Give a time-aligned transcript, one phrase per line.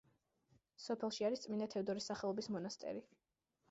[0.85, 3.09] სოფელში არის წმინდა თევდორეს სახელობის მონასტერი.